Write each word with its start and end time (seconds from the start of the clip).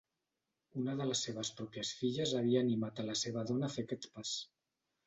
Una 0.83 0.95
de 1.01 1.07
les 1.09 1.21
seves 1.27 1.51
pròpies 1.59 1.93
filles 2.01 2.35
havia 2.41 2.65
animat 2.67 3.05
a 3.05 3.07
la 3.13 3.21
seva 3.25 3.49
dona 3.53 3.71
a 3.71 3.75
fer 3.79 3.89
aquest 3.89 4.15
pas. 4.19 4.39